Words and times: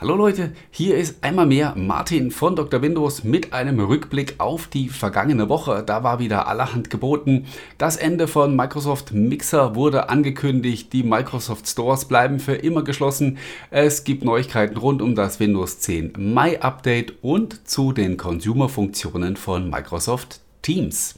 Hallo 0.00 0.16
Leute, 0.16 0.52
hier 0.70 0.96
ist 0.96 1.22
einmal 1.22 1.44
mehr 1.44 1.74
Martin 1.76 2.30
von 2.30 2.56
Dr. 2.56 2.80
Windows 2.80 3.22
mit 3.22 3.52
einem 3.52 3.78
Rückblick 3.80 4.36
auf 4.38 4.66
die 4.66 4.88
vergangene 4.88 5.50
Woche. 5.50 5.82
Da 5.84 6.02
war 6.02 6.18
wieder 6.18 6.48
allerhand 6.48 6.88
geboten. 6.88 7.44
Das 7.76 7.98
Ende 7.98 8.26
von 8.26 8.56
Microsoft 8.56 9.12
Mixer 9.12 9.74
wurde 9.74 10.08
angekündigt. 10.08 10.90
Die 10.94 11.02
Microsoft 11.02 11.68
Stores 11.68 12.06
bleiben 12.06 12.40
für 12.40 12.54
immer 12.54 12.82
geschlossen. 12.82 13.36
Es 13.70 14.04
gibt 14.04 14.24
Neuigkeiten 14.24 14.78
rund 14.78 15.02
um 15.02 15.14
das 15.14 15.38
Windows 15.38 15.80
10 15.80 16.14
Mai 16.16 16.62
Update 16.62 17.22
und 17.22 17.68
zu 17.68 17.92
den 17.92 18.16
Consumer-Funktionen 18.16 19.36
von 19.36 19.68
Microsoft 19.68 20.40
Teams. 20.62 21.16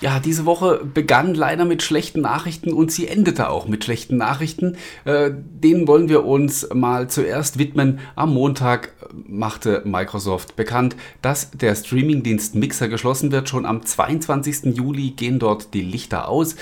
Ja, 0.00 0.20
diese 0.20 0.46
Woche 0.46 0.80
begann 0.84 1.34
leider 1.34 1.64
mit 1.64 1.82
schlechten 1.82 2.20
Nachrichten 2.20 2.72
und 2.72 2.92
sie 2.92 3.08
endete 3.08 3.50
auch 3.50 3.66
mit 3.66 3.84
schlechten 3.84 4.16
Nachrichten. 4.16 4.76
Äh, 5.04 5.30
denen 5.34 5.88
wollen 5.88 6.08
wir 6.08 6.24
uns 6.24 6.68
mal 6.72 7.08
zuerst 7.08 7.58
widmen. 7.58 7.98
Am 8.14 8.32
Montag 8.32 8.92
machte 9.12 9.82
Microsoft 9.84 10.54
bekannt, 10.54 10.94
dass 11.20 11.50
der 11.50 11.74
Streamingdienst 11.74 12.54
Mixer 12.54 12.88
geschlossen 12.88 13.32
wird. 13.32 13.48
Schon 13.48 13.66
am 13.66 13.84
22. 13.84 14.76
Juli 14.76 15.10
gehen 15.10 15.40
dort 15.40 15.74
die 15.74 15.82
Lichter 15.82 16.28
aus. 16.28 16.54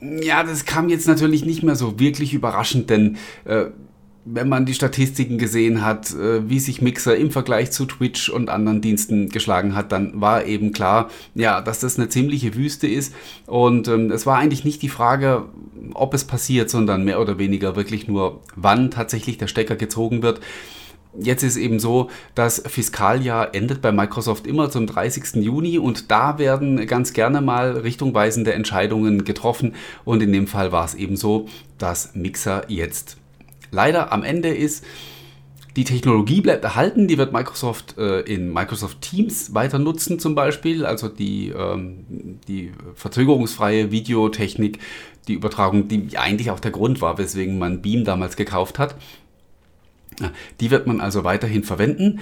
Ja, 0.00 0.42
das 0.42 0.64
kam 0.64 0.88
jetzt 0.88 1.06
natürlich 1.06 1.44
nicht 1.44 1.62
mehr 1.62 1.76
so 1.76 1.98
wirklich 1.98 2.34
überraschend, 2.34 2.90
denn 2.90 3.16
äh, 3.44 3.66
wenn 4.28 4.48
man 4.48 4.66
die 4.66 4.74
Statistiken 4.74 5.38
gesehen 5.38 5.84
hat, 5.84 6.12
äh, 6.12 6.48
wie 6.50 6.58
sich 6.58 6.82
Mixer 6.82 7.16
im 7.16 7.30
Vergleich 7.30 7.70
zu 7.70 7.86
Twitch 7.86 8.28
und 8.28 8.50
anderen 8.50 8.80
Diensten 8.80 9.28
geschlagen 9.28 9.76
hat, 9.76 9.92
dann 9.92 10.20
war 10.20 10.44
eben 10.44 10.72
klar, 10.72 11.10
ja, 11.34 11.60
dass 11.60 11.78
das 11.78 11.96
eine 11.96 12.08
ziemliche 12.08 12.54
Wüste 12.56 12.88
ist. 12.88 13.14
Und 13.46 13.86
ähm, 13.86 14.10
es 14.10 14.26
war 14.26 14.38
eigentlich 14.38 14.64
nicht 14.64 14.82
die 14.82 14.88
Frage, 14.88 15.44
ob 15.94 16.12
es 16.12 16.24
passiert, 16.24 16.70
sondern 16.70 17.04
mehr 17.04 17.20
oder 17.20 17.38
weniger 17.38 17.76
wirklich 17.76 18.08
nur, 18.08 18.40
wann 18.56 18.90
tatsächlich 18.90 19.38
der 19.38 19.46
Stecker 19.46 19.76
gezogen 19.76 20.22
wird. 20.22 20.40
Jetzt 21.18 21.44
ist 21.44 21.56
eben 21.56 21.78
so, 21.78 22.10
das 22.34 22.62
Fiskaljahr 22.66 23.54
endet 23.54 23.80
bei 23.80 23.90
Microsoft 23.90 24.46
immer 24.46 24.70
zum 24.70 24.86
30. 24.86 25.36
Juni 25.36 25.78
und 25.78 26.10
da 26.10 26.38
werden 26.38 26.84
ganz 26.86 27.14
gerne 27.14 27.40
mal 27.40 27.72
richtungweisende 27.78 28.52
Entscheidungen 28.52 29.24
getroffen 29.24 29.74
und 30.04 30.22
in 30.22 30.32
dem 30.32 30.46
Fall 30.46 30.72
war 30.72 30.84
es 30.84 30.94
eben 30.94 31.16
so, 31.16 31.46
dass 31.78 32.14
Mixer 32.14 32.64
jetzt 32.68 33.16
leider 33.76 34.12
am 34.12 34.24
Ende 34.24 34.48
ist, 34.48 34.84
die 35.76 35.84
Technologie 35.84 36.40
bleibt 36.40 36.64
erhalten, 36.64 37.06
die 37.06 37.18
wird 37.18 37.34
Microsoft 37.34 37.98
äh, 37.98 38.20
in 38.20 38.50
Microsoft 38.50 39.02
Teams 39.02 39.52
weiter 39.54 39.78
nutzen 39.78 40.18
zum 40.18 40.34
Beispiel, 40.34 40.86
also 40.86 41.06
die, 41.08 41.50
ähm, 41.50 42.40
die 42.48 42.72
verzögerungsfreie 42.94 43.90
Videotechnik, 43.90 44.78
die 45.28 45.34
Übertragung, 45.34 45.86
die 45.86 46.16
eigentlich 46.16 46.50
auch 46.50 46.60
der 46.60 46.70
Grund 46.70 47.02
war, 47.02 47.18
weswegen 47.18 47.58
man 47.58 47.82
Beam 47.82 48.04
damals 48.04 48.36
gekauft 48.36 48.78
hat. 48.78 48.96
Die 50.60 50.70
wird 50.70 50.86
man 50.86 51.02
also 51.02 51.24
weiterhin 51.24 51.62
verwenden 51.62 52.20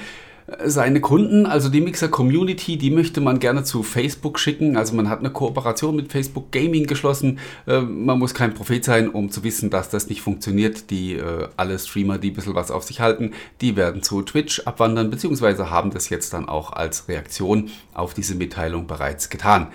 seine 0.64 1.00
Kunden, 1.00 1.46
also 1.46 1.70
die 1.70 1.80
Mixer 1.80 2.08
Community, 2.08 2.76
die 2.76 2.90
möchte 2.90 3.22
man 3.22 3.38
gerne 3.38 3.64
zu 3.64 3.82
Facebook 3.82 4.38
schicken. 4.38 4.76
Also 4.76 4.94
man 4.94 5.08
hat 5.08 5.20
eine 5.20 5.30
Kooperation 5.30 5.96
mit 5.96 6.12
Facebook 6.12 6.52
Gaming 6.52 6.86
geschlossen. 6.86 7.38
Äh, 7.66 7.80
man 7.80 8.18
muss 8.18 8.34
kein 8.34 8.52
Prophet 8.52 8.84
sein, 8.84 9.08
um 9.08 9.30
zu 9.30 9.42
wissen, 9.42 9.70
dass 9.70 9.88
das 9.88 10.08
nicht 10.08 10.20
funktioniert. 10.20 10.90
Die 10.90 11.14
äh, 11.14 11.48
alle 11.56 11.78
Streamer, 11.78 12.18
die 12.18 12.30
ein 12.30 12.34
bisschen 12.34 12.54
was 12.54 12.70
auf 12.70 12.84
sich 12.84 13.00
halten, 13.00 13.32
die 13.62 13.76
werden 13.76 14.02
zu 14.02 14.20
Twitch 14.20 14.60
abwandern, 14.60 15.10
beziehungsweise 15.10 15.70
haben 15.70 15.90
das 15.90 16.10
jetzt 16.10 16.34
dann 16.34 16.46
auch 16.46 16.72
als 16.72 17.08
Reaktion 17.08 17.70
auf 17.94 18.12
diese 18.12 18.34
Mitteilung 18.34 18.86
bereits 18.86 19.30
getan. 19.30 19.68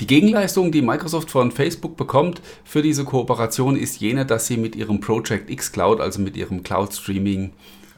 Die 0.00 0.06
Gegenleistung, 0.06 0.72
die 0.72 0.82
Microsoft 0.82 1.30
von 1.30 1.50
Facebook 1.50 1.96
bekommt 1.96 2.42
für 2.64 2.82
diese 2.82 3.04
Kooperation, 3.04 3.76
ist 3.76 4.00
jene, 4.00 4.26
dass 4.26 4.48
sie 4.48 4.56
mit 4.56 4.76
ihrem 4.76 5.00
Project 5.00 5.48
X 5.48 5.72
Cloud, 5.72 6.00
also 6.00 6.20
mit 6.20 6.36
ihrem 6.36 6.62
Cloud 6.62 6.92
Streaming 6.92 7.52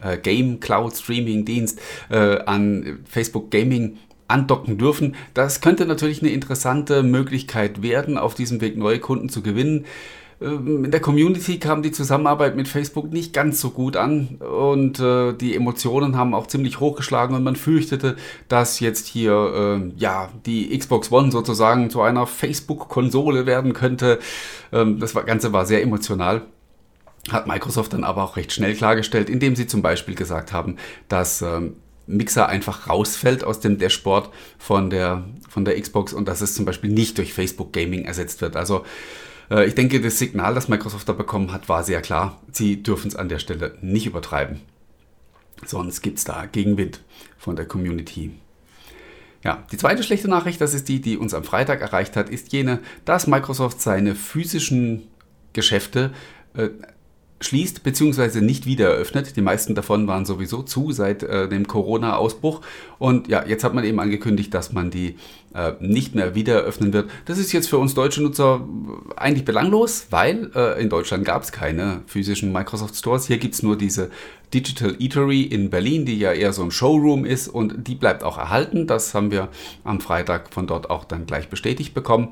äh, 0.04 0.18
Game 0.18 0.60
Cloud 0.60 0.94
Streaming 0.94 1.44
Dienst 1.44 1.80
äh, 2.10 2.38
an 2.44 3.00
Facebook 3.08 3.50
Gaming 3.50 3.98
andocken 4.28 4.78
dürfen. 4.78 5.16
Das 5.34 5.60
könnte 5.60 5.86
natürlich 5.86 6.22
eine 6.22 6.32
interessante 6.32 7.02
Möglichkeit 7.02 7.82
werden, 7.82 8.18
auf 8.18 8.34
diesem 8.34 8.60
Weg 8.60 8.76
neue 8.76 8.98
Kunden 8.98 9.28
zu 9.28 9.42
gewinnen. 9.42 9.84
Ähm, 10.40 10.84
in 10.84 10.90
der 10.90 11.00
Community 11.00 11.58
kam 11.58 11.82
die 11.82 11.92
Zusammenarbeit 11.92 12.56
mit 12.56 12.68
Facebook 12.68 13.12
nicht 13.12 13.32
ganz 13.32 13.60
so 13.60 13.70
gut 13.70 13.96
an 13.96 14.38
und 14.38 14.98
äh, 15.00 15.32
die 15.32 15.54
Emotionen 15.54 16.16
haben 16.16 16.34
auch 16.34 16.46
ziemlich 16.46 16.80
hochgeschlagen 16.80 17.36
und 17.36 17.44
man 17.44 17.56
fürchtete, 17.56 18.16
dass 18.48 18.80
jetzt 18.80 19.06
hier 19.06 19.32
äh, 19.32 19.92
ja 20.00 20.30
die 20.46 20.76
Xbox 20.76 21.12
One 21.12 21.30
sozusagen 21.30 21.90
zu 21.90 22.02
einer 22.02 22.26
Facebook-Konsole 22.26 23.46
werden 23.46 23.72
könnte. 23.72 24.18
Ähm, 24.72 24.98
das 24.98 25.14
Ganze 25.14 25.52
war 25.52 25.66
sehr 25.66 25.82
emotional 25.82 26.42
hat 27.30 27.46
Microsoft 27.46 27.92
dann 27.92 28.04
aber 28.04 28.22
auch 28.22 28.36
recht 28.36 28.52
schnell 28.52 28.74
klargestellt, 28.74 29.30
indem 29.30 29.56
sie 29.56 29.66
zum 29.66 29.82
Beispiel 29.82 30.14
gesagt 30.14 30.52
haben, 30.52 30.76
dass 31.08 31.42
ähm, 31.42 31.76
Mixer 32.06 32.48
einfach 32.48 32.88
rausfällt 32.88 33.44
aus 33.44 33.60
dem 33.60 33.78
Dashboard 33.78 34.30
von 34.58 34.90
der, 34.90 35.24
von 35.48 35.64
der 35.64 35.80
Xbox 35.80 36.12
und 36.12 36.28
dass 36.28 36.40
es 36.40 36.54
zum 36.54 36.64
Beispiel 36.64 36.90
nicht 36.90 37.16
durch 37.18 37.32
Facebook 37.32 37.72
Gaming 37.72 38.04
ersetzt 38.04 38.40
wird. 38.42 38.56
Also 38.56 38.84
äh, 39.50 39.66
ich 39.66 39.74
denke, 39.74 40.00
das 40.00 40.18
Signal, 40.18 40.54
das 40.54 40.68
Microsoft 40.68 41.08
da 41.08 41.12
bekommen 41.12 41.52
hat, 41.52 41.68
war 41.68 41.82
sehr 41.82 42.02
klar. 42.02 42.40
Sie 42.52 42.82
dürfen 42.82 43.08
es 43.08 43.16
an 43.16 43.28
der 43.28 43.38
Stelle 43.38 43.76
nicht 43.80 44.06
übertreiben. 44.06 44.60
Sonst 45.64 46.02
gibt 46.02 46.18
es 46.18 46.24
da 46.24 46.46
Gegenwind 46.46 47.00
von 47.38 47.56
der 47.56 47.66
Community. 47.66 48.32
Ja, 49.42 49.62
die 49.70 49.76
zweite 49.76 50.02
schlechte 50.02 50.28
Nachricht, 50.28 50.60
das 50.60 50.72
ist 50.72 50.88
die, 50.88 51.00
die 51.00 51.18
uns 51.18 51.34
am 51.34 51.44
Freitag 51.44 51.82
erreicht 51.82 52.16
hat, 52.16 52.30
ist 52.30 52.52
jene, 52.52 52.80
dass 53.04 53.26
Microsoft 53.26 53.80
seine 53.80 54.14
physischen 54.14 55.06
Geschäfte 55.52 56.12
äh, 56.54 56.70
schließt 57.44 57.82
bzw. 57.82 58.40
nicht 58.40 58.66
wieder 58.66 58.90
eröffnet. 58.90 59.36
Die 59.36 59.42
meisten 59.42 59.74
davon 59.74 60.06
waren 60.06 60.24
sowieso 60.24 60.62
zu 60.62 60.92
seit 60.92 61.22
äh, 61.22 61.48
dem 61.48 61.66
Corona-Ausbruch. 61.66 62.60
Und 62.98 63.28
ja, 63.28 63.44
jetzt 63.46 63.64
hat 63.64 63.74
man 63.74 63.84
eben 63.84 64.00
angekündigt, 64.00 64.52
dass 64.54 64.72
man 64.72 64.90
die 64.90 65.16
äh, 65.54 65.72
nicht 65.80 66.14
mehr 66.14 66.34
wieder 66.34 66.54
eröffnen 66.54 66.92
wird. 66.92 67.10
Das 67.26 67.38
ist 67.38 67.52
jetzt 67.52 67.68
für 67.68 67.78
uns 67.78 67.94
deutsche 67.94 68.22
Nutzer 68.22 68.66
eigentlich 69.16 69.44
belanglos, 69.44 70.06
weil 70.10 70.50
äh, 70.54 70.80
in 70.82 70.88
Deutschland 70.88 71.24
gab 71.24 71.42
es 71.42 71.52
keine 71.52 72.02
physischen 72.06 72.52
Microsoft 72.52 72.96
Stores. 72.96 73.26
Hier 73.26 73.38
gibt 73.38 73.54
es 73.54 73.62
nur 73.62 73.76
diese 73.76 74.10
Digital 74.52 74.96
Eatery 75.00 75.42
in 75.42 75.70
Berlin, 75.70 76.06
die 76.06 76.18
ja 76.18 76.32
eher 76.32 76.52
so 76.52 76.62
ein 76.62 76.70
Showroom 76.70 77.24
ist 77.24 77.48
und 77.48 77.86
die 77.86 77.94
bleibt 77.94 78.22
auch 78.22 78.38
erhalten. 78.38 78.86
Das 78.86 79.14
haben 79.14 79.30
wir 79.30 79.48
am 79.82 80.00
Freitag 80.00 80.52
von 80.52 80.66
dort 80.66 80.90
auch 80.90 81.04
dann 81.04 81.26
gleich 81.26 81.48
bestätigt 81.48 81.94
bekommen. 81.94 82.28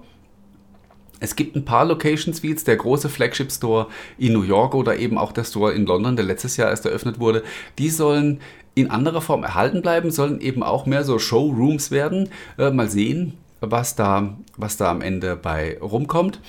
Es 1.22 1.36
gibt 1.36 1.54
ein 1.54 1.64
paar 1.64 1.84
Locations, 1.84 2.42
wie 2.42 2.48
jetzt 2.48 2.66
der 2.66 2.76
große 2.76 3.08
Flagship 3.08 3.52
Store 3.52 3.86
in 4.18 4.32
New 4.32 4.42
York 4.42 4.74
oder 4.74 4.98
eben 4.98 5.18
auch 5.18 5.30
der 5.30 5.44
Store 5.44 5.72
in 5.72 5.86
London, 5.86 6.16
der 6.16 6.24
letztes 6.24 6.56
Jahr 6.56 6.68
erst 6.68 6.84
eröffnet 6.84 7.20
wurde. 7.20 7.44
Die 7.78 7.90
sollen 7.90 8.40
in 8.74 8.90
anderer 8.90 9.20
Form 9.20 9.44
erhalten 9.44 9.82
bleiben, 9.82 10.10
sollen 10.10 10.40
eben 10.40 10.64
auch 10.64 10.84
mehr 10.84 11.04
so 11.04 11.20
Showrooms 11.20 11.92
werden. 11.92 12.28
Äh, 12.58 12.72
mal 12.72 12.90
sehen, 12.90 13.34
was 13.60 13.94
da, 13.94 14.36
was 14.56 14.76
da 14.76 14.90
am 14.90 15.00
Ende 15.00 15.36
bei 15.36 15.78
rumkommt. 15.80 16.40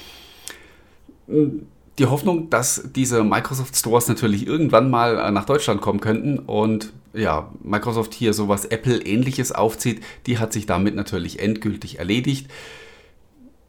Die 1.28 2.06
Hoffnung, 2.08 2.50
dass 2.50 2.90
diese 2.96 3.24
Microsoft 3.24 3.76
Stores 3.76 4.08
natürlich 4.08 4.48
irgendwann 4.48 4.90
mal 4.90 5.20
äh, 5.20 5.30
nach 5.30 5.46
Deutschland 5.46 5.82
kommen 5.82 6.00
könnten 6.00 6.40
und 6.40 6.94
ja, 7.14 7.52
Microsoft 7.62 8.16
hier 8.16 8.34
sowas 8.34 8.66
Apple-ähnliches 8.66 9.52
aufzieht, 9.52 10.04
die 10.26 10.40
hat 10.40 10.52
sich 10.52 10.66
damit 10.66 10.96
natürlich 10.96 11.38
endgültig 11.38 12.00
erledigt 12.00 12.50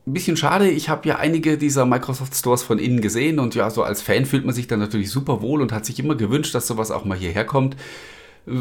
ein 0.07 0.13
bisschen 0.13 0.37
schade. 0.37 0.69
Ich 0.69 0.89
habe 0.89 1.09
ja 1.09 1.17
einige 1.17 1.57
dieser 1.57 1.87
Microsoft 1.87 2.35
Stores 2.35 2.63
von 2.63 2.79
innen 2.79 3.01
gesehen 3.01 3.39
und 3.39 3.55
ja, 3.55 3.71
so 3.71 3.83
als 3.83 4.03
Fan 4.03 4.27
fühlt 4.27 4.45
man 4.45 4.55
sich 4.55 4.67
dann 4.67 4.79
natürlich 4.79 5.11
super 5.11 5.41
wohl 5.41 5.63
und 5.63 5.73
hat 5.73 5.87
sich 5.87 5.99
immer 5.99 6.15
gewünscht, 6.15 6.55
dass 6.55 6.67
sowas 6.67 6.91
auch 6.91 7.05
mal 7.05 7.17
hierher 7.17 7.47
kommt. 7.47 7.77
Äh, 8.47 8.53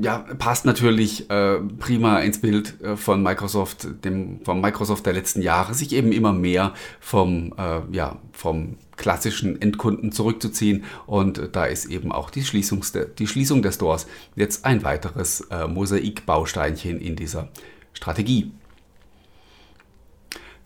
ja, 0.00 0.24
passt 0.38 0.64
natürlich 0.64 1.28
äh, 1.28 1.58
prima 1.78 2.20
ins 2.20 2.40
Bild 2.40 2.80
äh, 2.82 2.96
von 2.96 3.22
Microsoft, 3.22 3.86
dem, 4.04 4.40
von 4.42 4.62
Microsoft 4.62 5.04
der 5.04 5.12
letzten 5.12 5.42
Jahre, 5.42 5.74
sich 5.74 5.92
eben 5.92 6.12
immer 6.12 6.32
mehr 6.32 6.72
vom, 6.98 7.52
äh, 7.58 7.80
ja, 7.94 8.16
vom 8.32 8.76
klassischen 8.96 9.60
Endkunden 9.60 10.12
zurückzuziehen. 10.12 10.84
Und 11.04 11.36
äh, 11.36 11.48
da 11.50 11.66
ist 11.66 11.86
eben 11.86 12.10
auch 12.10 12.30
die, 12.30 12.40
die 12.40 13.26
Schließung 13.26 13.62
der 13.62 13.72
Stores 13.72 14.06
jetzt 14.34 14.64
ein 14.64 14.82
weiteres 14.82 15.42
äh, 15.50 15.66
Mosaikbausteinchen 15.66 17.00
in 17.00 17.16
dieser 17.16 17.48
Strategie. 17.92 18.52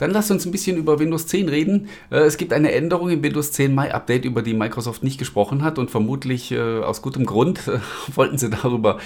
Dann 0.01 0.13
lasst 0.13 0.31
uns 0.31 0.47
ein 0.47 0.51
bisschen 0.51 0.79
über 0.79 0.99
Windows 0.99 1.27
10 1.27 1.51
reden. 1.51 1.89
Äh, 2.11 2.21
es 2.21 2.39
gibt 2.39 2.55
eine 2.55 2.73
Änderung 2.73 3.11
im 3.11 3.23
Windows 3.23 3.53
10 3.53 3.75
Mai 3.75 3.93
Update, 3.93 4.25
über 4.25 4.41
die 4.41 4.55
Microsoft 4.55 5.03
nicht 5.03 5.19
gesprochen 5.19 5.63
hat 5.63 5.79
und 5.79 5.91
vermutlich 5.91 6.51
äh, 6.53 6.81
aus 6.81 7.03
gutem 7.03 7.27
Grund 7.27 7.69
äh, 7.69 7.81
wollten 8.15 8.39
sie 8.39 8.49
darüber 8.49 8.99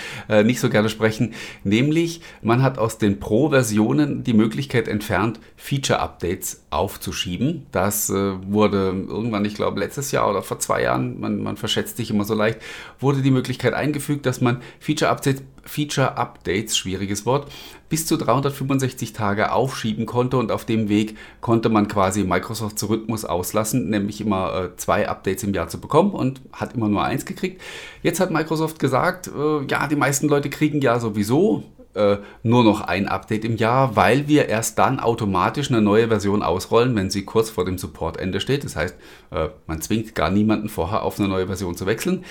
nicht 0.44 0.60
so 0.60 0.70
gerne 0.70 0.88
sprechen. 0.88 1.34
Nämlich, 1.64 2.20
man 2.40 2.62
hat 2.62 2.78
aus 2.78 2.98
den 2.98 3.18
Pro-Versionen 3.18 4.22
die 4.22 4.32
Möglichkeit 4.32 4.86
entfernt, 4.86 5.40
Feature-Updates 5.56 6.62
aufzuschieben. 6.70 7.66
Das 7.72 8.10
wurde 8.10 9.04
irgendwann, 9.08 9.44
ich 9.44 9.54
glaube, 9.54 9.80
letztes 9.80 10.12
Jahr 10.12 10.30
oder 10.30 10.42
vor 10.42 10.58
zwei 10.60 10.82
Jahren, 10.82 11.18
man, 11.20 11.42
man 11.42 11.56
verschätzt 11.56 11.96
sich 11.96 12.10
immer 12.10 12.24
so 12.24 12.34
leicht, 12.34 12.60
wurde 13.00 13.22
die 13.22 13.30
Möglichkeit 13.30 13.74
eingefügt, 13.74 14.26
dass 14.26 14.40
man 14.40 14.62
Feature-Updates 14.78 15.42
Feature 15.66 16.16
Updates, 16.16 16.76
schwieriges 16.76 17.26
Wort, 17.26 17.50
bis 17.88 18.06
zu 18.06 18.16
365 18.16 19.12
Tage 19.12 19.52
aufschieben 19.52 20.06
konnte 20.06 20.36
und 20.36 20.52
auf 20.52 20.64
dem 20.64 20.83
Weg 20.88 21.16
konnte 21.40 21.68
man 21.68 21.88
quasi 21.88 22.24
Microsofts 22.24 22.88
Rhythmus 22.88 23.24
auslassen, 23.24 23.90
nämlich 23.90 24.20
immer 24.20 24.54
äh, 24.54 24.76
zwei 24.76 25.08
Updates 25.08 25.44
im 25.44 25.54
Jahr 25.54 25.68
zu 25.68 25.80
bekommen 25.80 26.12
und 26.12 26.40
hat 26.52 26.74
immer 26.74 26.88
nur 26.88 27.02
eins 27.02 27.24
gekriegt. 27.24 27.60
Jetzt 28.02 28.20
hat 28.20 28.30
Microsoft 28.30 28.78
gesagt, 28.78 29.28
äh, 29.28 29.64
ja, 29.68 29.86
die 29.86 29.96
meisten 29.96 30.28
Leute 30.28 30.50
kriegen 30.50 30.80
ja 30.80 30.98
sowieso 31.00 31.64
äh, 31.94 32.18
nur 32.42 32.64
noch 32.64 32.80
ein 32.80 33.08
Update 33.08 33.44
im 33.44 33.56
Jahr, 33.56 33.96
weil 33.96 34.28
wir 34.28 34.48
erst 34.48 34.78
dann 34.78 35.00
automatisch 35.00 35.70
eine 35.70 35.80
neue 35.80 36.08
Version 36.08 36.42
ausrollen, 36.42 36.94
wenn 36.96 37.10
sie 37.10 37.24
kurz 37.24 37.50
vor 37.50 37.64
dem 37.64 37.78
Supportende 37.78 38.40
steht. 38.40 38.64
Das 38.64 38.76
heißt, 38.76 38.96
äh, 39.30 39.48
man 39.66 39.80
zwingt 39.80 40.14
gar 40.14 40.30
niemanden 40.30 40.68
vorher 40.68 41.02
auf 41.02 41.18
eine 41.18 41.28
neue 41.28 41.46
Version 41.46 41.76
zu 41.76 41.86
wechseln. 41.86 42.24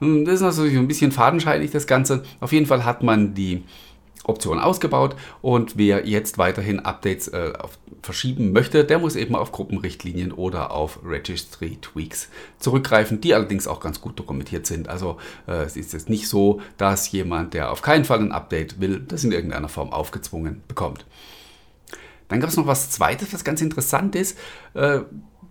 Hm, 0.00 0.24
das 0.24 0.36
ist 0.36 0.40
natürlich 0.40 0.76
ein 0.76 0.88
bisschen 0.88 1.12
fadenscheinig, 1.12 1.70
das 1.70 1.86
Ganze. 1.86 2.22
Auf 2.40 2.52
jeden 2.52 2.66
Fall 2.66 2.84
hat 2.84 3.02
man 3.02 3.34
die 3.34 3.64
Option 4.30 4.58
ausgebaut 4.58 5.16
und 5.42 5.76
wer 5.76 6.06
jetzt 6.06 6.38
weiterhin 6.38 6.80
Updates 6.80 7.28
äh, 7.28 7.52
verschieben 8.02 8.52
möchte, 8.52 8.84
der 8.84 8.98
muss 8.98 9.16
eben 9.16 9.36
auf 9.36 9.52
Gruppenrichtlinien 9.52 10.32
oder 10.32 10.70
auf 10.70 11.00
Registry 11.04 11.76
Tweaks 11.80 12.28
zurückgreifen, 12.58 13.20
die 13.20 13.34
allerdings 13.34 13.66
auch 13.66 13.80
ganz 13.80 14.00
gut 14.00 14.18
dokumentiert 14.18 14.66
sind. 14.66 14.88
Also 14.88 15.18
äh, 15.46 15.64
es 15.64 15.76
ist 15.76 15.92
jetzt 15.92 16.08
nicht 16.08 16.28
so, 16.28 16.60
dass 16.78 17.10
jemand, 17.12 17.54
der 17.54 17.70
auf 17.70 17.82
keinen 17.82 18.04
Fall 18.04 18.20
ein 18.20 18.32
Update 18.32 18.80
will, 18.80 19.00
das 19.00 19.24
in 19.24 19.32
irgendeiner 19.32 19.68
Form 19.68 19.92
aufgezwungen 19.92 20.62
bekommt. 20.66 21.04
Dann 22.28 22.40
gab 22.40 22.48
es 22.48 22.56
noch 22.56 22.66
was 22.66 22.90
Zweites, 22.90 23.32
was 23.34 23.44
ganz 23.44 23.60
interessant 23.60 24.14
ist. 24.14 24.38
Äh, 24.74 25.00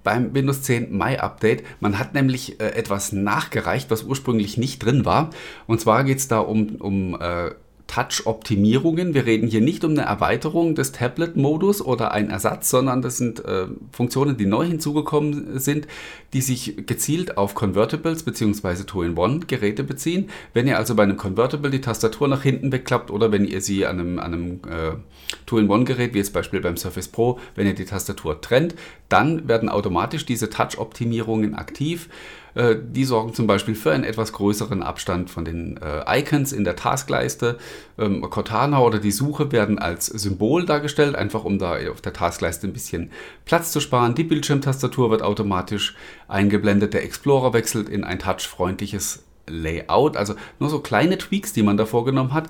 beim 0.03 0.33
Windows 0.33 0.61
10 0.63 0.95
Mai 0.95 1.19
Update. 1.19 1.63
Man 1.79 1.99
hat 1.99 2.13
nämlich 2.13 2.59
äh, 2.59 2.69
etwas 2.69 3.11
nachgereicht, 3.11 3.91
was 3.91 4.03
ursprünglich 4.03 4.57
nicht 4.57 4.79
drin 4.79 5.05
war. 5.05 5.29
Und 5.67 5.81
zwar 5.81 6.03
geht 6.03 6.19
es 6.19 6.27
da 6.27 6.39
um, 6.39 6.75
um 6.77 7.19
äh, 7.19 7.51
Touch-Optimierungen. 7.89 9.15
Wir 9.15 9.25
reden 9.25 9.47
hier 9.47 9.61
nicht 9.61 9.83
um 9.83 9.91
eine 9.91 10.03
Erweiterung 10.03 10.75
des 10.75 10.91
Tablet-Modus 10.91 11.81
oder 11.81 12.11
ein 12.11 12.29
Ersatz, 12.29 12.69
sondern 12.69 13.01
das 13.01 13.17
sind 13.17 13.43
äh, 13.43 13.65
Funktionen, 13.91 14.37
die 14.37 14.45
neu 14.45 14.65
hinzugekommen 14.65 15.59
sind, 15.59 15.87
die 16.33 16.41
sich 16.41 16.85
gezielt 16.85 17.37
auf 17.37 17.55
Convertibles 17.55 18.23
bzw. 18.23 18.83
Two-in-One-Geräte 18.83 19.83
beziehen. 19.83 20.29
Wenn 20.53 20.67
ihr 20.67 20.77
also 20.77 20.93
bei 20.93 21.01
einem 21.01 21.17
Convertible 21.17 21.71
die 21.71 21.81
Tastatur 21.81 22.27
nach 22.27 22.43
hinten 22.43 22.71
wegklappt 22.71 23.09
oder 23.09 23.31
wenn 23.31 23.43
ihr 23.43 23.59
sie 23.59 23.87
an 23.87 23.99
einem, 23.99 24.19
an 24.19 24.33
einem 24.33 24.51
äh, 24.69 24.91
Two-in-One-Gerät, 25.47 26.13
wie 26.13 26.19
jetzt 26.19 26.33
Beispiel 26.33 26.61
beim 26.61 26.77
Surface 26.77 27.07
Pro, 27.07 27.39
wenn 27.55 27.65
ihr 27.65 27.73
die 27.73 27.85
Tastatur 27.85 28.39
trennt, 28.39 28.75
dann 29.09 29.47
werden 29.47 29.67
automatisch 29.67 30.27
diese 30.27 30.51
Touch-Optimierungen 30.51 31.55
aktiv. 31.55 32.07
Äh, 32.59 32.75
die 32.81 33.05
sorgen 33.05 33.33
zum 33.33 33.47
Beispiel 33.47 33.73
für 33.73 33.93
einen 33.93 34.03
etwas 34.03 34.33
größeren 34.33 34.83
Abstand 34.83 35.29
von 35.29 35.45
den 35.45 35.77
äh, 35.77 36.19
Icons 36.19 36.51
in 36.51 36.65
der 36.65 36.75
Taskleiste. 36.75 37.57
Ähm, 37.97 38.21
Cortana 38.29 38.81
oder 38.81 38.99
die 38.99 39.11
Suche 39.11 39.53
werden 39.53 39.79
als 39.79 40.07
Symbol 40.07 40.65
dargestellt, 40.65 41.15
einfach 41.15 41.45
um 41.45 41.57
da 41.57 41.77
auf 41.89 42.01
der 42.01 42.11
Taskleiste 42.11 42.67
ein 42.67 42.73
bisschen 42.73 43.11
Platz 43.45 43.71
zu 43.71 43.79
sparen. 43.79 44.13
Die 44.13 44.25
Bildschirmtastatur 44.25 45.09
wird 45.09 45.21
automatisch 45.21 45.95
eingeblendet. 46.27 46.93
Der 46.93 47.05
Explorer 47.05 47.53
wechselt 47.53 47.87
in 47.87 48.03
ein 48.03 48.19
touchfreundliches 48.19 49.23
Layout. 49.47 50.17
Also 50.17 50.35
nur 50.59 50.69
so 50.69 50.79
kleine 50.81 51.17
Tweaks, 51.17 51.53
die 51.53 51.63
man 51.63 51.77
da 51.77 51.85
vorgenommen 51.85 52.33
hat, 52.33 52.49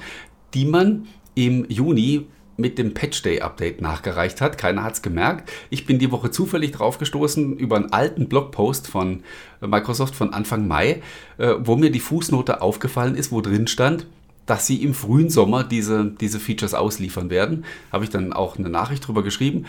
die 0.56 0.66
man 0.66 1.08
im 1.36 1.66
Juni 1.70 2.26
mit 2.60 2.78
dem 2.78 2.94
Patch 2.94 3.22
Day 3.22 3.42
Update 3.42 3.82
nachgereicht 3.82 4.42
hat. 4.42 4.58
Keiner 4.58 4.84
hat 4.84 4.94
es 4.94 5.02
gemerkt. 5.02 5.52
Ich 5.70 5.86
bin 5.86 5.98
die 5.98 6.12
Woche 6.12 6.30
zufällig 6.30 6.72
drauf 6.72 6.98
gestoßen 6.98 7.58
über 7.58 7.78
einen 7.78 7.92
alten 7.92 8.28
Blogpost 8.28 8.88
von 8.88 9.24
Microsoft 9.62 10.16
von 10.16 10.34
Anfang 10.34 10.68
Mai, 10.68 11.02
äh, 11.38 11.56
wo 11.60 11.76
mir 11.76 11.92
die 11.92 12.00
Fußnote 12.00 12.62
aufgefallen 12.62 13.16
ist, 13.16 13.32
wo 13.32 13.42
drin 13.42 13.68
stand, 13.68 14.06
dass 14.46 14.68
sie 14.68 14.84
im 14.84 14.94
frühen 14.94 15.30
Sommer 15.30 15.64
diese, 15.64 16.06
diese 16.06 16.40
Features 16.40 16.74
ausliefern 16.74 17.30
werden. 17.30 17.66
Habe 17.92 18.04
ich 18.04 18.10
dann 18.10 18.34
auch 18.34 18.58
eine 18.58 18.70
Nachricht 18.70 19.08
drüber 19.08 19.24
geschrieben. 19.24 19.66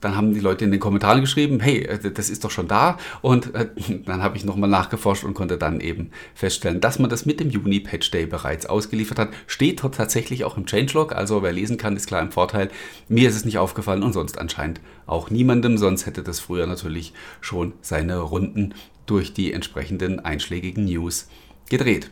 Dann 0.00 0.14
haben 0.14 0.34
die 0.34 0.40
Leute 0.40 0.64
in 0.64 0.70
den 0.70 0.80
Kommentaren 0.80 1.20
geschrieben, 1.20 1.60
hey, 1.60 1.82
äh, 1.84 2.10
das 2.10 2.30
ist 2.30 2.44
doch 2.44 2.50
schon 2.50 2.68
da. 2.68 2.98
Und 3.22 3.54
äh, 3.54 3.68
dann 4.04 4.22
habe 4.22 4.36
ich 4.36 4.44
nochmal 4.44 4.68
nachgeforscht 4.68 5.24
und 5.24 5.34
konnte 5.34 5.58
dann 5.58 5.80
eben 5.80 6.10
feststellen, 6.34 6.80
dass 6.80 6.98
man 6.98 7.10
das 7.10 7.26
mit 7.26 7.40
dem 7.40 7.50
Juni 7.50 7.80
Patch 7.80 8.10
Day 8.10 8.26
bereits 8.26 8.66
ausgeliefert 8.66 9.18
hat. 9.18 9.30
Steht 9.46 9.82
dort 9.82 9.94
tatsächlich 9.94 10.44
auch 10.44 10.56
im 10.56 10.66
Changelog, 10.66 11.14
also 11.14 11.42
wer 11.42 11.52
lesen 11.52 11.78
kann, 11.78 11.96
ist 11.96 12.06
klar 12.06 12.22
im 12.22 12.32
Vorteil. 12.32 12.70
Mir 13.08 13.28
ist 13.28 13.36
es 13.36 13.44
nicht 13.44 13.58
aufgefallen 13.58 14.02
und 14.02 14.12
sonst 14.12 14.38
anscheinend 14.38 14.80
auch 15.06 15.30
niemandem, 15.30 15.78
sonst 15.78 16.06
hätte 16.06 16.22
das 16.22 16.40
früher 16.40 16.66
natürlich 16.66 17.12
schon 17.40 17.72
seine 17.80 18.18
Runden 18.18 18.74
durch 19.06 19.32
die 19.32 19.52
entsprechenden 19.52 20.20
einschlägigen 20.20 20.84
News 20.84 21.28
gedreht. 21.68 22.10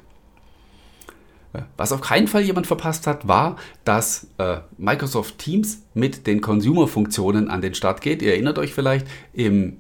Was 1.76 1.92
auf 1.92 2.00
keinen 2.00 2.28
Fall 2.28 2.42
jemand 2.42 2.66
verpasst 2.66 3.06
hat, 3.06 3.28
war, 3.28 3.56
dass 3.84 4.26
äh, 4.38 4.58
Microsoft 4.76 5.38
Teams 5.38 5.82
mit 5.94 6.26
den 6.26 6.40
Consumer-Funktionen 6.40 7.48
an 7.50 7.60
den 7.60 7.74
Start 7.74 8.00
geht. 8.00 8.22
Ihr 8.22 8.32
erinnert 8.32 8.58
euch 8.58 8.72
vielleicht, 8.72 9.06
im 9.32 9.78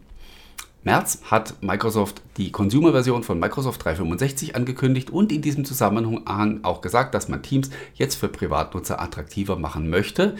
März 0.84 1.22
hat 1.30 1.62
Microsoft 1.62 2.20
die 2.36 2.52
Consumer-Version 2.52 3.22
von 3.22 3.38
Microsoft 3.40 3.84
365 3.84 4.54
angekündigt 4.54 5.10
und 5.10 5.32
in 5.32 5.40
diesem 5.40 5.64
Zusammenhang 5.64 6.62
auch 6.62 6.82
gesagt, 6.82 7.14
dass 7.14 7.28
man 7.28 7.42
Teams 7.42 7.70
jetzt 7.94 8.16
für 8.16 8.28
Privatnutzer 8.28 9.00
attraktiver 9.00 9.56
machen 9.56 9.88
möchte. 9.88 10.36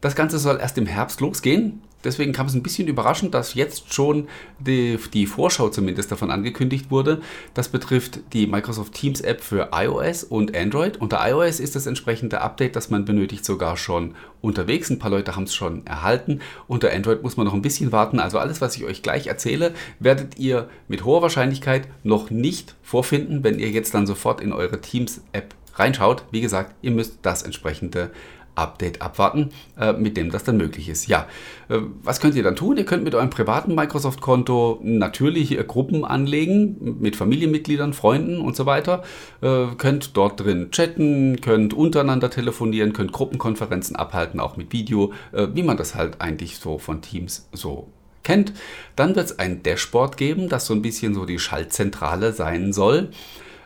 Das 0.00 0.14
Ganze 0.14 0.38
soll 0.38 0.58
erst 0.60 0.78
im 0.78 0.86
Herbst 0.86 1.20
losgehen. 1.20 1.82
Deswegen 2.04 2.32
kam 2.32 2.46
es 2.46 2.54
ein 2.54 2.62
bisschen 2.62 2.86
überraschend, 2.86 3.34
dass 3.34 3.54
jetzt 3.54 3.92
schon 3.92 4.28
die, 4.60 4.98
die, 5.12 5.26
Vorschau 5.26 5.68
zumindest 5.68 6.12
davon 6.12 6.30
angekündigt 6.30 6.90
wurde. 6.90 7.20
Das 7.54 7.68
betrifft 7.68 8.20
die 8.32 8.46
Microsoft 8.46 8.94
Teams 8.94 9.20
App 9.20 9.42
für 9.42 9.70
iOS 9.72 10.22
und 10.24 10.56
Android. 10.56 10.98
Unter 11.00 11.28
iOS 11.28 11.58
ist 11.58 11.74
das 11.74 11.86
entsprechende 11.86 12.40
Update, 12.40 12.76
das 12.76 12.90
man 12.90 13.04
benötigt, 13.04 13.44
sogar 13.44 13.76
schon 13.76 14.14
unterwegs. 14.40 14.90
Ein 14.90 15.00
paar 15.00 15.10
Leute 15.10 15.34
haben 15.34 15.44
es 15.44 15.54
schon 15.54 15.84
erhalten. 15.86 16.40
Unter 16.68 16.92
Android 16.92 17.22
muss 17.22 17.36
man 17.36 17.46
noch 17.46 17.54
ein 17.54 17.62
bisschen 17.62 17.90
warten. 17.90 18.20
Also 18.20 18.38
alles, 18.38 18.60
was 18.60 18.76
ich 18.76 18.84
euch 18.84 19.02
gleich 19.02 19.26
erzähle, 19.26 19.74
werdet 19.98 20.38
ihr 20.38 20.68
mit 20.86 21.04
hoher 21.04 21.22
Wahrscheinlichkeit 21.22 21.88
noch 22.04 22.30
nicht 22.30 22.76
vorfinden, 22.82 23.42
wenn 23.42 23.58
ihr 23.58 23.70
jetzt 23.70 23.94
dann 23.94 24.06
sofort 24.06 24.40
in 24.40 24.52
eure 24.52 24.80
Teams 24.80 25.20
App 25.32 25.54
reinschaut. 25.78 26.24
Wie 26.30 26.40
gesagt, 26.40 26.74
ihr 26.82 26.90
müsst 26.90 27.18
das 27.22 27.42
entsprechende 27.42 28.10
Update 28.58 29.00
abwarten, 29.00 29.50
äh, 29.78 29.92
mit 29.92 30.16
dem 30.16 30.30
das 30.30 30.44
dann 30.44 30.56
möglich 30.56 30.88
ist. 30.88 31.06
Ja, 31.06 31.26
äh, 31.68 31.78
was 32.02 32.20
könnt 32.20 32.34
ihr 32.34 32.42
dann 32.42 32.56
tun? 32.56 32.76
Ihr 32.76 32.84
könnt 32.84 33.04
mit 33.04 33.14
eurem 33.14 33.30
privaten 33.30 33.74
Microsoft-Konto 33.74 34.80
natürlich 34.82 35.58
äh, 35.58 35.64
Gruppen 35.64 36.04
anlegen 36.04 36.98
mit 37.00 37.16
Familienmitgliedern, 37.16 37.92
Freunden 37.92 38.40
und 38.40 38.56
so 38.56 38.66
weiter. 38.66 39.02
Könnt 39.40 40.16
dort 40.16 40.40
drin 40.40 40.70
chatten, 40.70 41.40
könnt 41.40 41.72
untereinander 41.72 42.30
telefonieren, 42.30 42.92
könnt 42.92 43.12
Gruppenkonferenzen 43.12 43.94
abhalten, 43.96 44.40
auch 44.40 44.56
mit 44.56 44.72
Video, 44.72 45.12
wie 45.32 45.62
man 45.62 45.76
das 45.76 45.94
halt 45.94 46.20
eigentlich 46.20 46.58
so 46.58 46.78
von 46.78 47.02
Teams 47.02 47.48
so 47.52 47.88
kennt. 48.24 48.52
Dann 48.96 49.14
wird 49.14 49.26
es 49.26 49.38
ein 49.38 49.62
Dashboard 49.62 50.16
geben, 50.16 50.48
das 50.48 50.66
so 50.66 50.74
ein 50.74 50.82
bisschen 50.82 51.14
so 51.14 51.24
die 51.24 51.38
Schaltzentrale 51.38 52.32
sein 52.32 52.72
soll. 52.72 53.10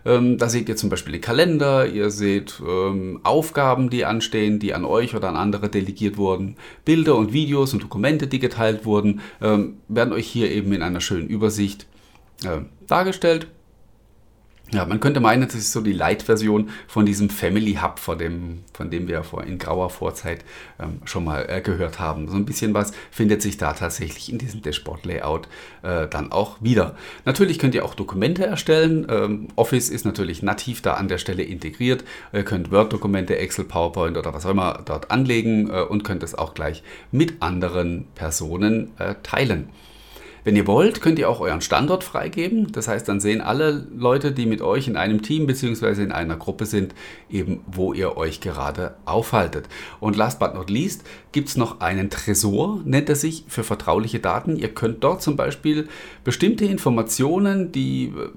Ähm, 0.05 0.39
da 0.39 0.49
seht 0.49 0.69
ihr 0.69 0.77
zum 0.77 0.91
Beispiel 0.91 1.13
den 1.13 1.21
Kalender, 1.21 1.87
ihr 1.87 2.11
seht 2.11 2.61
ähm, 2.67 3.21
Aufgaben, 3.23 3.91
die 3.91 4.05
anstehen, 4.05 4.59
die 4.59 4.75
an 4.75 4.85
euch 4.85 5.15
oder 5.15 5.29
an 5.29 5.37
andere 5.37 5.69
delegiert 5.69 6.17
wurden. 6.17 6.57
Bilder 6.85 7.17
und 7.17 7.33
Videos 7.33 7.73
und 7.73 7.83
Dokumente, 7.83 8.27
die 8.27 8.39
geteilt 8.39 8.85
wurden, 8.85 9.21
ähm, 9.41 9.79
werden 9.89 10.13
euch 10.13 10.27
hier 10.27 10.51
eben 10.51 10.73
in 10.73 10.83
einer 10.83 11.01
schönen 11.01 11.29
Übersicht 11.29 11.87
äh, 12.45 12.63
dargestellt. 12.87 13.47
Ja, 14.75 14.87
man 14.87 15.01
könnte 15.01 15.21
meinen, 15.21 15.43
das 15.43 15.55
ist 15.55 15.73
so 15.73 15.83
die 15.83 15.93
Light-Version 15.93 16.71
von 16.89 17.05
diesem 17.05 17.29
Family 17.29 17.75
Hub, 17.75 17.99
von 17.99 18.17
dem, 18.17 18.65
von 18.73 18.91
dem 18.91 19.07
wir 19.07 19.23
vor, 19.23 19.45
in 19.45 19.59
grauer 19.59 19.91
Vorzeit 19.91 20.47
ähm, 20.81 21.03
schon 21.05 21.25
mal 21.25 21.45
äh, 21.47 21.61
gehört 21.61 22.01
haben. 22.01 22.27
So 22.27 22.37
ein 22.37 22.47
bisschen 22.47 22.73
was 22.73 22.93
findet 23.11 23.43
sich 23.43 23.59
da 23.59 23.75
tatsächlich 23.75 24.33
in 24.33 24.39
diesem 24.39 24.63
Dashboard-Layout 24.63 25.47
äh, 25.83 26.09
dann 26.09 26.33
auch 26.33 26.57
wieder. 26.63 26.97
Natürlich 27.27 27.59
könnt 27.59 27.75
ihr 27.75 27.85
auch 27.85 27.95
Dokumente 27.95 28.47
erstellen. 28.47 29.07
Ähm, 29.11 29.49
Office 29.57 29.91
ist 29.91 30.07
natürlich 30.07 30.43
nativ 30.43 30.81
da 30.81 30.95
an 30.95 31.09
der 31.09 31.19
Stelle 31.19 31.43
integriert. 31.43 32.03
Ihr 32.33 32.45
könnt 32.45 32.71
Word-Dokumente, 32.71 33.37
Excel, 33.37 33.67
PowerPoint 33.67 34.17
oder 34.17 34.33
was 34.33 34.47
auch 34.47 34.51
immer 34.53 34.81
dort 34.87 35.11
anlegen 35.11 35.69
äh, 35.69 35.83
und 35.83 36.03
könnt 36.03 36.23
es 36.23 36.35
auch 36.35 36.55
gleich 36.55 36.83
mit 37.11 37.43
anderen 37.43 38.07
Personen 38.15 38.93
äh, 38.99 39.17
teilen. 39.23 39.69
Wenn 40.45 40.57
ihr 40.57 40.67
wollt, 40.67 41.01
könnt 41.01 41.21
ihr 41.21 41.31
auch 41.31 41.41
euren 41.41 41.61
Standort 41.61 42.03
freigeben. 42.03 42.73
Das 42.73 42.89
heißt, 42.89 43.09
dann 43.09 43.21
sehen 43.21 43.41
alle 43.41 43.87
Leute, 43.97 44.33
die 44.33 44.47
mit 44.47 44.61
euch 44.61 44.89
in 44.89 44.97
einem 44.97 45.23
Team 45.23 45.47
bzw. 45.47 46.03
in 46.03 46.11
einer 46.11 46.37
Gruppe 46.37 46.67
sind, 46.67 46.95
eben, 47.31 47.61
wo 47.67 47.93
ihr 47.93 48.17
euch 48.17 48.41
gerade 48.41 48.97
aufhaltet. 49.05 49.69
Und 50.01 50.17
last 50.17 50.41
but 50.41 50.55
not 50.55 50.69
least 50.69 51.05
gibt 51.31 51.49
es 51.49 51.57
noch 51.57 51.81
einen 51.81 52.11
Tresor, 52.11 52.81
nennt 52.85 53.09
er 53.09 53.17
sich, 53.17 53.45
für 53.47 53.63
vertrauliche 53.63 54.19
Daten. 54.19 54.57
Ihr 54.57 54.75
könnt 54.75 55.05
dort 55.05 55.23
zum 55.23 55.37
Beispiel 55.37 55.89
bestimmte 56.25 56.65
Informationen, 56.65 57.71
die 57.71 58.07
äh, 58.07 58.31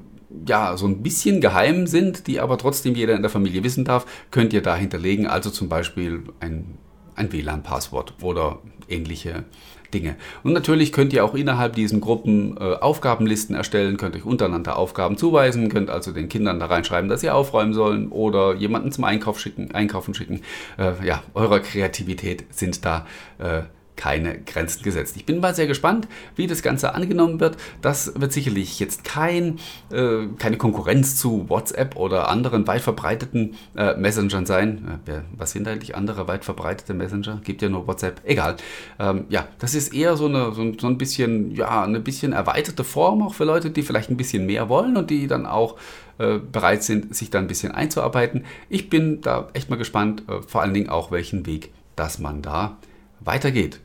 ja, 0.47 0.77
so 0.77 0.85
ein 0.85 1.01
bisschen 1.01 1.41
geheim 1.41 1.87
sind, 1.87 2.27
die 2.27 2.39
aber 2.39 2.57
trotzdem 2.57 2.95
jeder 2.95 3.15
in 3.15 3.21
der 3.21 3.31
Familie 3.31 3.63
wissen 3.63 3.85
darf, 3.85 4.05
könnt 4.31 4.53
ihr 4.53 4.61
da 4.61 4.75
hinterlegen. 4.75 5.27
Also 5.27 5.49
zum 5.49 5.69
Beispiel 5.69 6.23
ein, 6.39 6.77
ein 7.15 7.31
WLAN-Passwort 7.31 8.15
oder 8.21 8.59
ähnliche 8.87 9.45
Dinge. 9.93 10.15
Und 10.43 10.53
natürlich 10.53 10.91
könnt 10.91 11.13
ihr 11.13 11.23
auch 11.23 11.33
innerhalb 11.33 11.73
diesen 11.73 12.01
Gruppen 12.01 12.57
äh, 12.57 12.75
Aufgabenlisten 12.75 13.55
erstellen, 13.55 13.97
könnt 13.97 14.15
euch 14.15 14.25
untereinander 14.25 14.77
Aufgaben 14.77 15.17
zuweisen, 15.17 15.69
könnt 15.69 15.89
also 15.89 16.11
den 16.11 16.29
Kindern 16.29 16.59
da 16.59 16.65
reinschreiben, 16.65 17.09
dass 17.09 17.21
sie 17.21 17.29
aufräumen 17.29 17.73
sollen 17.73 18.09
oder 18.09 18.55
jemanden 18.55 18.91
zum 18.91 19.05
Einkauf 19.05 19.39
schicken, 19.39 19.71
Einkaufen 19.73 20.13
schicken. 20.13 20.41
Äh, 20.77 21.05
ja, 21.05 21.23
eurer 21.33 21.59
Kreativität 21.59 22.45
sind 22.49 22.83
da 22.85 23.05
äh, 23.37 23.61
keine 23.95 24.39
Grenzen 24.39 24.83
gesetzt. 24.83 25.15
Ich 25.15 25.25
bin 25.25 25.39
mal 25.39 25.55
sehr 25.55 25.67
gespannt, 25.67 26.07
wie 26.35 26.47
das 26.47 26.61
Ganze 26.61 26.93
angenommen 26.93 27.39
wird. 27.39 27.57
Das 27.81 28.19
wird 28.19 28.33
sicherlich 28.33 28.79
jetzt 28.79 29.03
kein, 29.03 29.59
äh, 29.91 30.27
keine 30.37 30.57
Konkurrenz 30.57 31.15
zu 31.15 31.49
WhatsApp 31.49 31.95
oder 31.95 32.29
anderen 32.29 32.67
weit 32.67 32.81
verbreiteten 32.81 33.55
äh, 33.75 33.95
Messengern 33.95 34.45
sein. 34.45 34.99
Äh, 35.05 35.21
was 35.37 35.51
sind 35.51 35.67
eigentlich 35.67 35.95
andere 35.95 36.27
weit 36.27 36.45
verbreitete 36.45 36.93
Messenger? 36.93 37.41
Gibt 37.43 37.61
ja 37.61 37.69
nur 37.69 37.87
WhatsApp. 37.87 38.21
Egal. 38.23 38.57
Ähm, 38.99 39.25
ja, 39.29 39.47
das 39.59 39.75
ist 39.75 39.93
eher 39.93 40.17
so, 40.17 40.25
eine, 40.25 40.53
so, 40.53 40.73
so, 40.77 40.87
ein 40.87 40.97
bisschen, 40.97 41.51
ja, 41.51 41.83
eine 41.83 41.99
bisschen 41.99 42.33
erweiterte 42.33 42.83
Form 42.83 43.21
auch 43.23 43.33
für 43.33 43.45
Leute, 43.45 43.69
die 43.69 43.81
vielleicht 43.81 44.09
ein 44.09 44.17
bisschen 44.17 44.45
mehr 44.45 44.69
wollen 44.69 44.97
und 44.97 45.09
die 45.09 45.27
dann 45.27 45.45
auch 45.45 45.77
äh, 46.17 46.37
bereit 46.39 46.83
sind, 46.83 47.15
sich 47.15 47.29
da 47.29 47.39
ein 47.39 47.47
bisschen 47.47 47.71
einzuarbeiten. 47.71 48.45
Ich 48.69 48.89
bin 48.89 49.21
da 49.21 49.49
echt 49.53 49.69
mal 49.69 49.75
gespannt, 49.75 50.23
äh, 50.29 50.41
vor 50.47 50.61
allen 50.61 50.73
Dingen 50.73 50.89
auch 50.89 51.11
welchen 51.11 51.45
Weg, 51.45 51.71
dass 51.95 52.19
man 52.19 52.41
da 52.41 52.77
weitergeht. 53.19 53.81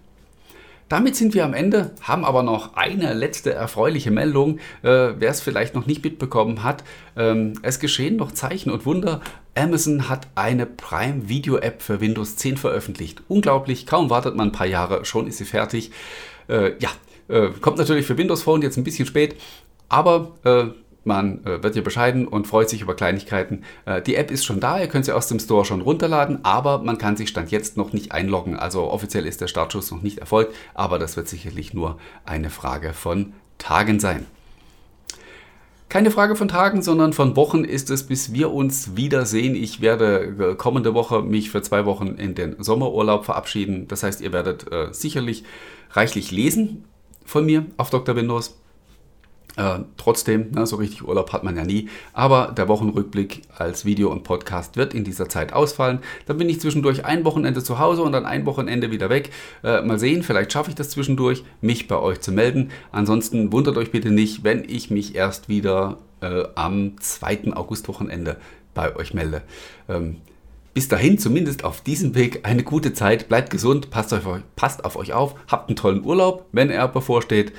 Damit 0.91 1.15
sind 1.15 1.35
wir 1.35 1.45
am 1.45 1.55
Ende, 1.55 1.93
haben 2.03 2.25
aber 2.25 2.43
noch 2.43 2.75
eine 2.75 3.15
letzte 3.15 3.55
erfreuliche 3.55 4.11
Meldung. 4.11 4.59
Äh, 4.83 5.13
Wer 5.19 5.31
es 5.31 5.41
vielleicht 5.41 5.77
noch 5.77 5.87
nicht 5.87 6.03
mitbekommen 6.03 6.65
hat, 6.65 6.83
ähm, 7.17 7.53
es 7.63 7.79
geschehen 7.79 8.17
noch 8.17 8.33
Zeichen 8.33 8.73
und 8.73 8.85
Wunder. 8.87 9.21
Amazon 9.55 10.09
hat 10.09 10.27
eine 10.35 10.67
Prime 10.67 11.29
Video 11.29 11.59
App 11.59 11.81
für 11.81 12.01
Windows 12.01 12.35
10 12.35 12.57
veröffentlicht. 12.57 13.23
Unglaublich, 13.29 13.87
kaum 13.87 14.11
wartet 14.11 14.35
man 14.35 14.49
ein 14.49 14.53
paar 14.53 14.67
Jahre, 14.67 15.05
schon 15.05 15.29
ist 15.29 15.39
sie 15.39 15.45
fertig. 15.45 15.93
Äh, 16.49 16.73
ja, 16.81 16.91
äh, 17.29 17.51
kommt 17.61 17.79
natürlich 17.79 18.05
für 18.05 18.19
Windows 18.19 18.43
Phone 18.43 18.63
jetzt 18.63 18.77
ein 18.77 18.83
bisschen 18.83 19.07
spät, 19.07 19.37
aber 19.89 20.33
äh, 20.43 20.65
man 21.05 21.45
äh, 21.45 21.63
wird 21.63 21.75
hier 21.75 21.85
bescheiden 21.85 22.27
und 22.27 22.47
freut 22.47 22.69
sich 22.69 22.83
über 22.83 22.95
Kleinigkeiten. 22.95 23.65
Äh, 23.87 24.03
die 24.03 24.17
App 24.17 24.31
ist 24.31 24.45
schon 24.45 24.61
da, 24.61 24.79
ihr 24.79 24.89
könnt 24.89 25.05
sie 25.05 25.15
aus 25.15 25.29
dem 25.29 25.39
Store 25.39 25.65
schon 25.65 25.81
runterladen, 25.81 26.45
aber 26.45 26.79
man 26.79 26.99
kann 26.99 27.17
sich 27.17 27.29
Stand 27.29 27.51
jetzt 27.51 27.77
noch 27.77 27.93
nicht 27.93 28.13
einloggen. 28.13 28.57
Also 28.57 28.91
offiziell 28.91 29.27
ist 29.27 29.41
der 29.41 29.49
Startschuss 29.49 29.91
noch 29.91 30.03
nicht 30.03 30.19
erfolgt, 30.19 30.55
aber 30.75 30.99
das 30.99 31.17
wird 31.17 31.29
sicherlich 31.29 31.75
nur 31.75 31.99
eine 32.25 32.51
Frage 32.51 32.93
von 32.93 33.33
Tagen 33.59 34.01
sein. 34.01 34.27
Keine 35.91 36.13
Frage 36.13 36.37
von 36.37 36.47
Tagen, 36.47 36.83
sondern 36.83 37.13
von 37.13 37.35
Wochen 37.35 37.65
ist 37.65 37.91
es, 37.91 38.07
bis 38.07 38.33
wir 38.33 38.53
uns 38.53 38.95
wiedersehen. 38.95 39.57
Ich 39.57 39.81
werde 39.81 40.53
äh, 40.53 40.55
kommende 40.55 40.95
Woche 40.95 41.23
mich 41.23 41.51
für 41.51 41.63
zwei 41.63 41.85
Wochen 41.85 42.15
in 42.15 42.37
den 42.37 42.63
Sommerurlaub 42.63 43.25
verabschieden. 43.25 43.89
Das 43.89 44.05
heißt, 44.05 44.21
ihr 44.21 44.33
werdet 44.33 44.71
äh, 44.73 44.93
sicherlich 44.93 45.43
reichlich 45.91 46.31
lesen 46.31 46.85
von 47.25 47.45
mir 47.45 47.67
auf 47.77 47.91
Dr. 47.91 48.15
Windows. 48.15 48.60
Äh, 49.57 49.81
trotzdem, 49.97 50.49
na, 50.53 50.61
ne, 50.61 50.67
so 50.67 50.77
richtig 50.77 51.07
Urlaub 51.07 51.33
hat 51.33 51.43
man 51.43 51.57
ja 51.57 51.65
nie. 51.65 51.89
Aber 52.13 52.53
der 52.57 52.69
Wochenrückblick 52.69 53.43
als 53.57 53.85
Video 53.85 54.11
und 54.11 54.23
Podcast 54.23 54.77
wird 54.77 54.95
in 54.95 55.05
dieser 55.05 55.29
Zeit 55.29 55.53
ausfallen. 55.53 56.01
Dann 56.27 56.39
bin 56.39 56.49
ich 56.49 56.61
zwischendurch 56.61 57.05
ein 57.05 57.25
Wochenende 57.25 57.63
zu 57.63 57.79
Hause 57.79 58.03
und 58.03 58.13
dann 58.13 58.27
ein 58.27 58.47
Wochenende 58.47 58.91
wieder 58.91 59.11
weg. 59.11 59.31
Äh, 59.65 59.83
mal 59.83 59.99
sehen, 59.99 60.23
vielleicht 60.23 60.53
schaffe 60.53 60.71
ich 60.71 60.77
das 60.77 60.91
zwischendurch, 60.91 61.45
mich 61.61 61.89
bei 61.89 61.97
euch 61.97 62.21
zu 62.21 62.33
melden. 62.33 62.71
Ansonsten 62.93 63.53
wundert 63.53 63.77
euch 63.77 63.91
bitte 63.91 64.11
nicht, 64.11 64.45
wenn 64.45 64.65
ich 64.69 64.91
mich 64.91 65.15
erst 65.15 65.49
wieder 65.49 65.99
äh, 66.21 66.45
am 66.55 67.01
2. 67.01 67.53
Augustwochenende 67.55 68.37
bei 68.75 68.95
euch 68.95 69.15
melde. 69.15 69.43
Ähm, 69.89 70.19
bis 70.73 70.87
dahin, 70.87 71.19
zumindest 71.19 71.65
auf 71.65 71.81
diesem 71.81 72.15
Weg, 72.15 72.47
eine 72.47 72.63
gute 72.63 72.93
Zeit. 72.93 73.29
Bleibt 73.29 73.51
gesund, 73.51 73.91
passt 73.91 74.15
auf, 74.15 74.27
euch, 74.27 74.43
passt 74.55 74.85
auf 74.85 74.95
euch 74.95 75.13
auf, 75.13 75.35
habt 75.49 75.69
einen 75.69 75.77
tollen 75.77 76.05
Urlaub, 76.05 76.47
wenn 76.53 76.71
er 76.71 76.87
bevorsteht 76.87 77.53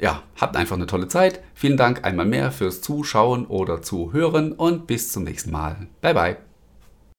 ja, 0.00 0.22
habt 0.40 0.56
einfach 0.56 0.76
eine 0.76 0.86
tolle 0.86 1.08
Zeit. 1.08 1.40
Vielen 1.54 1.76
Dank 1.76 2.04
einmal 2.04 2.26
mehr 2.26 2.50
fürs 2.50 2.80
Zuschauen 2.80 3.46
oder 3.46 3.82
Zuhören 3.82 4.52
und 4.52 4.86
bis 4.86 5.12
zum 5.12 5.24
nächsten 5.24 5.50
Mal. 5.50 5.88
Bye 6.00 6.14
bye. 6.14 6.53